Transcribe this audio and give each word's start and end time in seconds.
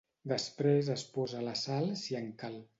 Després 0.31 0.89
es 0.95 1.05
posa 1.19 1.45
la 1.51 1.55
sal 1.67 1.95
si 2.05 2.21
en 2.25 2.37
cal. 2.45 2.63